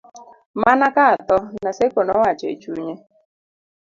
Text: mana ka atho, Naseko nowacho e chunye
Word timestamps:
mana 0.63 0.85
ka 0.95 1.03
atho, 1.15 1.37
Naseko 1.63 1.99
nowacho 2.03 2.45
e 2.53 2.55
chunye 2.61 2.93